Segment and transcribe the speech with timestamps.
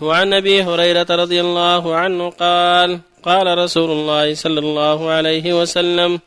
[0.00, 6.20] وعن أبي هريرة رضي الله عنه قال قال رسول الله صلى الله عليه وسلم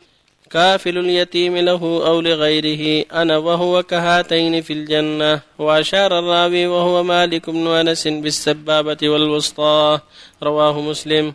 [0.50, 5.40] كافل اليتيم له أو لغيره أنا وهو كهاتين في الجنة.
[5.58, 9.98] وأشار الراوي وهو مالك بن أنس بالسبابة والوسطى
[10.42, 11.34] رواه مسلم.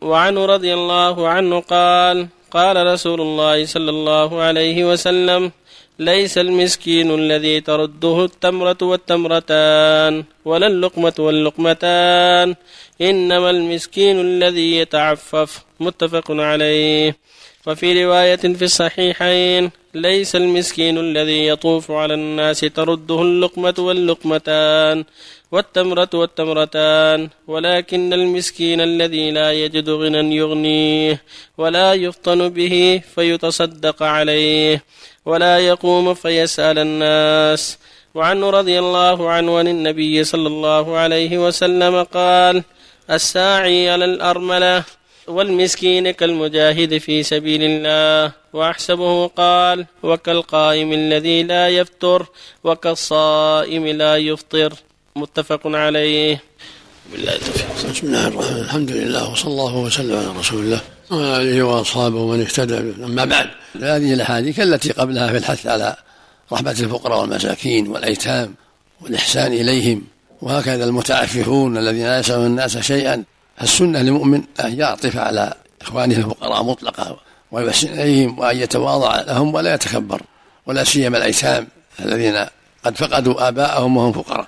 [0.00, 5.52] وعنه رضي الله عنه قال قال رسول الله صلى الله عليه وسلم
[5.98, 12.54] ليس المسكين الذي ترده التمرة والتمرتان ولا اللقمة واللقمتان.
[13.00, 17.16] إنما المسكين الذي يتعفف متفق عليه.
[17.66, 25.04] وفي رواية في الصحيحين ليس المسكين الذي يطوف على الناس ترده اللقمة واللقمتان
[25.52, 27.28] والتمرة والتمرتان.
[27.46, 31.22] ولكن المسكين الذي لا يجد غنى يغنيه
[31.58, 34.84] ولا يفطن به فيتصدق عليه.
[35.26, 37.78] ولا يقوم فيسأل الناس.
[38.14, 42.62] وعنه رضي الله عنه عن النبي صلى الله عليه وسلم قال
[43.10, 44.84] الساعي على الأرملة
[45.26, 48.32] والمسكين كالمجاهد في سبيل الله.
[48.52, 52.26] وأحسبه قال وكالقائم الذي لا يفتر
[52.64, 54.72] وكالصائم لا يفطر.
[55.16, 56.42] متفق عليه.
[57.12, 57.32] بالله
[57.92, 62.40] بسم الله الرحمن الحمد لله وصلى الله وسلم على رسول الله وعلى آله وأصحابه ومن
[62.40, 62.78] اهتدى.
[63.04, 65.96] أما بعد هذه الأحاديث التي قبلها في الحث على
[66.52, 68.54] رحمة الفقراء والمساكين والأيتام
[69.00, 70.02] والإحسان إليهم
[70.42, 73.24] وهكذا المتعففون الذين لا يسألون الناس شيئا.
[73.62, 77.16] السنة للمؤمن أن يعطف على إخوانه الفقراء مطلقا
[77.50, 80.22] ويحسن إليهم وأن يتواضع لهم ولا يتكبر
[80.66, 81.68] ولا سيما الأيتام
[82.00, 82.46] الذين
[82.84, 84.46] قد فقدوا آباءهم وهم فقراء.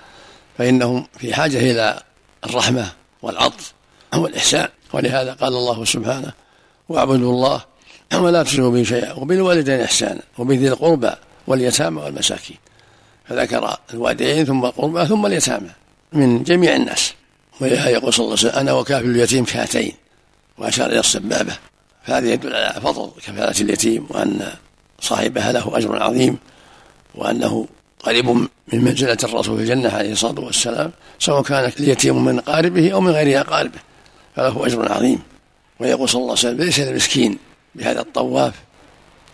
[0.57, 1.99] فإنهم في حاجة إلى
[2.45, 3.73] الرحمة والعطف
[4.15, 4.67] والإحسان.
[4.93, 6.31] ولهذا قال الله سبحانه
[6.89, 7.61] واعبدوا الله
[8.13, 11.11] ولا تشركوا به شيئا وبالوالدين إحسانا وبذي القربى
[11.47, 12.57] واليتامى والمساكين.
[13.25, 15.69] فذكر الوالدين ثم القربى ثم اليتامى
[16.13, 17.13] من جميع الناس.
[17.61, 19.93] ولهذا يقول صلى الله عليه وسلم أنا وكافل اليتيم كهاتين
[20.57, 21.57] وأشار إلى السبابة.
[22.05, 24.47] فهذا يدل على فضل كفالة اليتيم وأن
[24.99, 26.37] صاحبها له أجر عظيم
[27.15, 27.67] وأنه
[28.03, 33.01] قريب من منزلة الرسول في الجنة عليه الصلاة والسلام سواء كان اليتيم من اقاربه أو
[33.01, 33.79] من غير أقاربه
[34.35, 35.19] فله أجر عظيم.
[35.79, 37.37] ويقول صلى الله عليه وسلم ليس المسكين
[37.75, 38.53] بهذا الطواف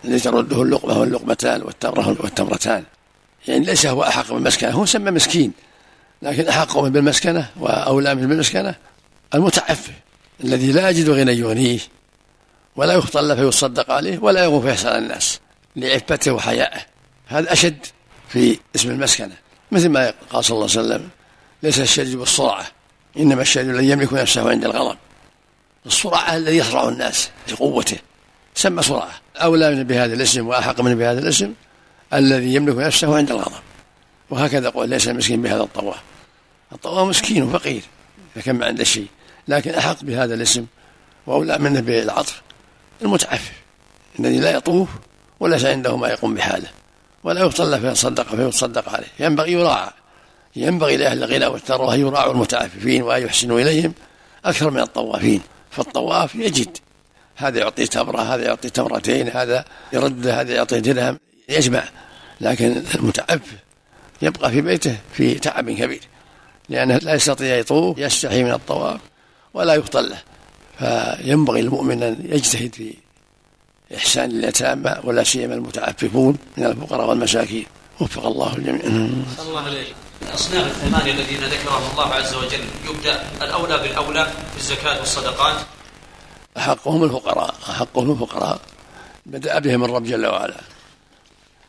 [0.06, 2.84] الذي ترده اللقمة واللقمتان والتمرة والتمرتان.
[3.47, 5.52] يعني ليس هو أحق بالمسكنة هو سمى مسكين
[6.22, 8.75] لكن أحق بالمسكنة وأولى من بالمسكنة
[9.34, 9.91] المتعفف
[10.44, 11.79] الذي لا يجد غنى يغنيه
[12.75, 15.40] ولا يختل فيصدق عليه ولا يغفو فيسأل الناس
[15.75, 16.81] لعفته وحيائه.
[17.28, 17.85] هذا أشد
[18.29, 19.35] في اسم المسكنة
[19.72, 21.09] مثل ما قال صلى الله عليه وسلم
[21.63, 22.68] ليس الشديد بالصرعة
[23.18, 24.97] إنما الشديد الذي يملك نفسه عند الغضب.
[25.85, 27.97] الصرعة الذي يصرع الناس لقوته.
[28.56, 31.53] سمى صرعة أولى بهذا الاسم وأحق من بهذا الاسم
[32.13, 33.62] الذي يملك نفسه عند الغضب.
[34.29, 36.01] وهكذا قول ليس المسكين بهذا الطواف.
[36.73, 37.81] الطواف مسكين وفقير
[38.35, 39.07] إذا كان ما عنده شيء
[39.47, 40.66] لكن أحق بهذا الاسم
[41.28, 42.41] وأولى منه بالعطف
[43.01, 43.51] المتعفف
[44.19, 44.90] الذي لا يطوف
[45.40, 46.67] وليس عنده ما يقوم بحاله.
[47.23, 49.07] ولا يبطل له فيصدق فيصدق عليه.
[49.19, 49.90] ينبغي يراعى.
[50.56, 53.94] ينبغي لأهل الغنى والثروة أن يراعوا المتعففين وأن يحسنوا إليهم
[54.45, 55.41] أكثر من الطوافين.
[55.72, 56.78] فالطواف يجد.
[57.35, 61.19] هذا يعطي تمرة هذا يعطي تمرتين هذا يرد هذا يعطي درهم
[61.49, 61.83] يجمع
[62.41, 63.55] لكن المتعفف
[64.21, 66.01] يبقى في بيته في تعب كبير
[66.69, 68.99] لأنه لا يستطيع يطوف يستحي من الطواف
[69.53, 70.21] ولا يفطن له
[70.79, 72.93] فينبغي المؤمن أن يجتهد في
[73.95, 77.65] إحسان اليتامى ولا سيما المتعففون من الفقراء والمساكين
[77.99, 78.81] وفق الله الجميع.
[79.39, 79.95] الله عليك.
[80.21, 85.55] الأصناف الثمانية الذين ذكرهم الله عز وجل يبدأ الأولى بالأولى في الزكاة والصدقات
[86.57, 88.62] أحقهم الفقراء أحقهم الفقراء.
[89.25, 90.56] بدأ بهم الرب جل وعلا.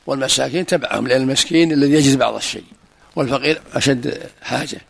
[0.06, 2.65] والمساكين تبعهم لأن المسكين الذي يجد بعض الشيء
[3.16, 4.81] والفقير أشد حاجة.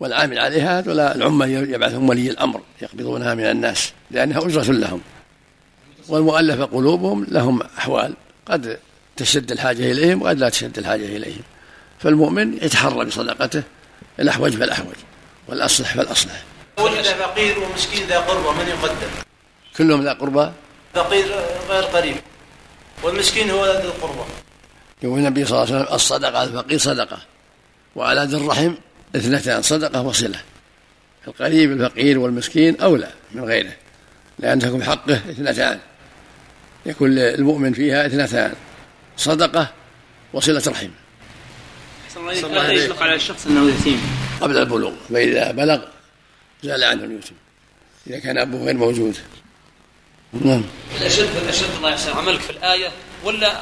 [0.00, 5.00] والعامل عليها هذولا العمة يبعثهم ولي الأمر يقبضونها من الناس لأنها أجرة لهم.
[6.08, 8.14] والمؤلفة قلوبهم لهم أحوال
[8.46, 8.78] قد
[9.16, 11.42] تشد الحاجة إليهم وقد لا تشد الحاجة إليهم.
[11.98, 13.62] فالمؤمن يتحرى بصدقته
[14.20, 14.94] الأحوج فالأحوج
[15.48, 16.44] والأصلح فالأصلح.
[16.82, 19.08] وجد فقير ومسكين ذا قربة من يقدم؟
[19.76, 20.52] كلهم ذا قربة؟
[20.94, 21.24] فقير
[21.68, 22.16] غير قريب.
[23.02, 24.22] والمسكين هو ذي القربى
[25.02, 27.18] يقول النبي صلى الله عليه وسلم الصدقة على الفقير صدقة.
[27.96, 28.74] وعلى ذي الرحم
[29.16, 30.40] اثنتان صدقة وصلة.
[31.28, 33.72] القريب الفقير والمسكين أولى من غيره
[34.38, 35.78] لأن تكون حقه اثنتان.
[36.86, 38.54] يكون المؤمن فيها اثنتان
[39.16, 39.72] صدقة
[40.32, 40.88] وصلة رحم.
[42.16, 44.00] الله يطلق على الشخص أنه يتيم؟
[44.40, 45.80] قبل البلوغ فإذا بلغ
[46.62, 47.34] زال عنه اليتم
[48.06, 49.16] إذا كان أبوه غير موجود.
[50.32, 50.64] نعم.
[51.00, 52.88] الأشد الأشد الله يحسن عملك في الآية
[53.24, 53.60] ولا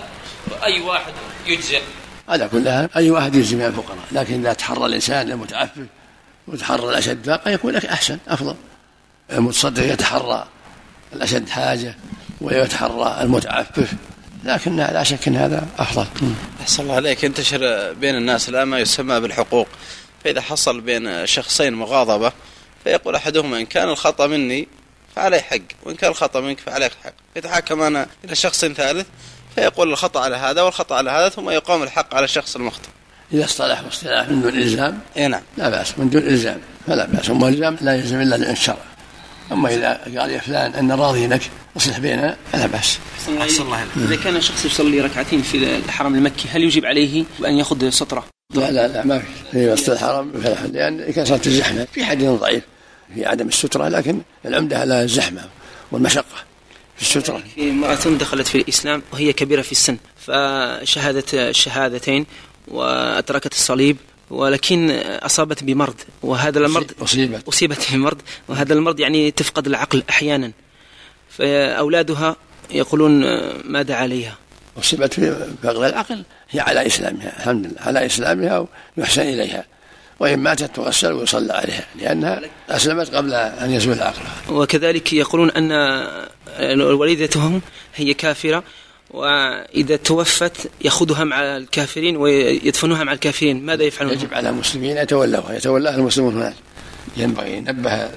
[0.63, 1.13] أي واحد
[1.47, 1.83] يجزئ؟
[2.29, 3.99] على كل حال أي واحد يجزي من الفقراء.
[4.13, 5.87] لكن إذا تحرى الإنسان المتعفف
[6.49, 7.27] وتحرى الأشد.
[7.27, 8.55] فاقة يكون لك أحسن أفضل.
[9.33, 10.49] المتصدق يتحرى
[11.13, 11.95] الأشد حاجة
[12.41, 13.93] ويتحرى المتعفف.
[14.45, 16.07] لكن لا شك إن هذا أفضل.
[16.61, 17.25] أحسن الله عليك.
[17.25, 19.69] ينتشر بين الناس الآن ما يسمى بالحقوق.
[20.25, 22.33] فإذا حصل بين شخصين مغاضبة
[22.89, 24.69] فيقول أحدهما إن كان الخطأ مني
[25.17, 27.13] فعلي حق وإن كان الخطأ منك فعليك حق.
[27.37, 29.07] يتحاكم أنا إلى شخص ثالث
[29.55, 32.89] فيقول الخطأ على هذا والخطأ على هذا ثم يقام الحق على الشخص المخطئ.
[33.33, 35.43] إذا اصطلح اصطلاح من دون إلزام اي نعم.
[35.57, 38.79] لا بأس من دون إلزام فلا بأس اما إلزام لا يلزم إلا الشرع
[39.53, 42.99] أما إذا قال يا فلان أنا راضي لك اصلح بيننا فلا بأس.
[43.41, 47.91] أحسن الله إذا كان شخص يصلي ركعتين في الحرم المكي هل يجب عليه أن يأخذ
[47.91, 48.25] سطرة؟
[48.55, 49.27] لا لا لا ما في.
[49.53, 50.33] في وسط الحرم
[50.73, 52.63] لأن كثره الزحمة في حديث ضعيف.
[53.15, 55.45] في عدم السترة لكن العمدة على الزحمة
[55.93, 56.25] والمشقة
[56.97, 57.43] في السترة.
[57.55, 62.27] في امرأة دخلت في الإسلام وهي كبيرة في السن فشهدت الشهادتين
[62.69, 63.97] وأدركت الصليب
[64.31, 67.49] ولكن أصابت بمرض وهذا المرض أصيبت.
[67.49, 68.19] أصيبت بمرض
[68.49, 70.53] وهذا المرض يعني تفقد العقل أحيانا.
[71.31, 72.37] فأولادها
[72.71, 73.21] يقولون
[73.65, 74.37] ماذا عليها
[74.79, 78.67] أصيبت في فقد العقل هي على إسلامها الحمد لله على إسلامها
[78.97, 79.65] ويحسن إليها.
[80.19, 85.73] وإن ماتت تغسل ويصلى عليها لأنها أسلمت قبل أن يزول عقلها وكذلك يقولون أن
[86.81, 87.61] والدتهم
[87.95, 88.63] هي كافرة
[89.11, 95.95] وإذا توفت يأخذها مع الكافرين ويدفنوها مع الكافرين ماذا يفعلون؟ يجب على المسلمين يتولوها يتولاها
[95.95, 96.55] المسلمون هناك
[97.17, 98.09] ينبغي ينبه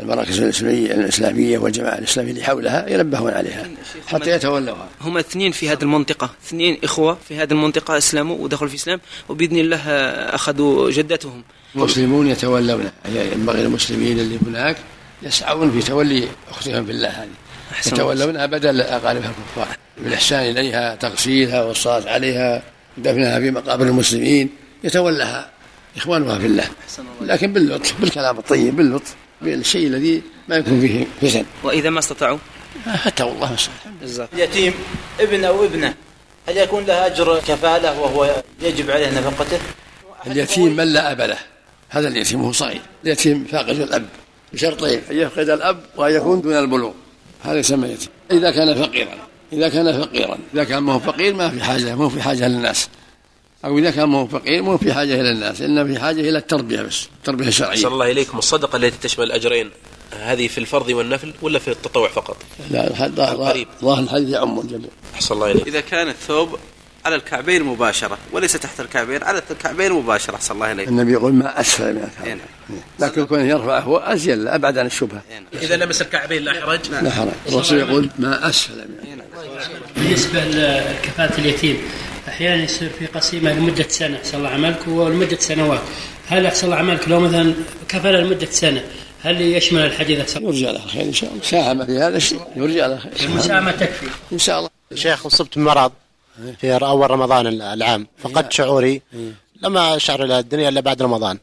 [0.00, 3.68] المراكز الإسلامية والجماعة الإسلامية اللي حولها ينبهون عليها.
[4.06, 4.88] حتى يتولوها.
[5.00, 9.56] هم اثنين في هذه المنطقة اثنين إخوة في هذه المنطقة أسلموا ودخلوا في الإسلام وبإذن
[9.56, 9.80] الله
[10.34, 11.42] أخذوا جدتهم.
[11.76, 14.76] المسلمون يتولون ينبغي المسلمين اللي هناك
[15.22, 17.28] يسعون في تولي أختهم بالله هذه.
[17.86, 22.62] يتولونها بدل أقاربها الكفار بالإحسان إليها تغسيلها والصلاة عليها
[22.98, 24.50] دفنها في مقابر المسلمين
[24.84, 25.50] يتولاها
[25.96, 26.64] إخوانها في الله.
[27.20, 29.14] لكن باللطف بالكلام الطيب باللطف.
[29.42, 32.38] بالشيء الذي ما يكون فيه فتن وإذا ما استطاعوا؟
[32.86, 33.56] حتى والله
[34.32, 34.74] اليتيم
[35.20, 35.94] ابن أو ابنة
[36.48, 39.58] هل يكون له أجر كفالة وهو يجب عليه نفقته؟
[40.26, 41.38] اليتيم من لا أب له.
[41.88, 42.80] هذا اليتيم هو صغير.
[43.04, 44.06] اليتيم فاقد الأب
[44.52, 46.92] بشرطين أن يفقد الأب وأن يكون دون البلوغ.
[47.42, 48.08] هذا يسمى يتيم.
[48.30, 49.14] إذا كان فقيرا
[49.52, 52.88] إذا كان فقيرا إذا كان ما هو فقير ما في حاجة ما في حاجة للناس.
[53.64, 56.38] أو إذا كان ما هو فقير ما في حاجة إلى الناس إنما في حاجة إلى
[56.38, 57.76] التربية بس التربية الشرعية.
[57.76, 58.38] صلى الله إليكم.
[58.38, 59.70] الصدقة التي تشمل الأجرين
[60.20, 62.36] هذه في الفرض والنفل ولا في التطوع فقط؟
[62.70, 64.88] لا ظاهر ظاهر الحديث يعم الجميع.
[65.14, 66.58] أحسن الله إليك إذا كان الثوب
[67.04, 71.60] على الكعبين مباشرة وليس تحت الكعبين على الكعبين مباشرة أحسن الله إليك النبي يقول ما
[71.60, 72.38] أسفل من الكعبين.
[72.68, 72.78] نعم.
[72.98, 75.22] لكن كونه يرفعه هو أزيل أبعد عن الشبهة.
[75.62, 77.30] إذا لمس الكعبين لا حرج؟ لا حرج.
[77.48, 79.22] الرسول يقول ما أسفل من
[79.96, 81.78] بالنسبة لكفالة اليتيم
[82.40, 85.80] أحيانا يصير في قسيمة لمدة سنة أحسن الله عملك ولمدة سنوات.
[86.28, 87.54] هل أحسن الله عملك لو مثلا
[87.88, 88.84] كفالة لمدة سنة
[89.22, 91.42] هل يشمل الحديث أحسن يرجى له خير إن شاء الله.
[91.42, 94.06] ساهم في هذا الشيء يرجى له خير المساهمة تكفي.
[94.32, 94.70] إن شاء الله.
[94.94, 95.92] شيخ أصبت بمرض
[96.60, 99.02] في أول رمضان العام فقدت شعوري
[99.62, 101.38] لما أشعر إلى الدنيا إلا بعد رمضان.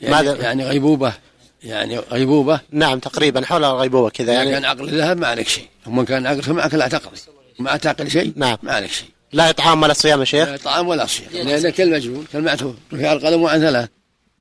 [0.00, 1.12] يعني, ماذا؟ يعني غيبوبة.
[1.62, 2.60] يعني غيبوبة.
[2.70, 4.60] نعم تقريبا حول الغيبوبة كذا يعني, يعني.
[4.60, 5.68] كان عقل ذهب ما عليك شيء.
[5.86, 7.20] ومن كان عقل معك لا تقضي.
[7.58, 8.56] ما تعقل شيء نعم.
[8.62, 9.08] ما عليك شيء.
[9.32, 11.46] لا إطعام ولا صيام يا شيخ؟ لا إطعام ولا صيام.
[11.46, 13.88] لأنك كالمجنون كالمعتوه رفع القلم عن ثلاث.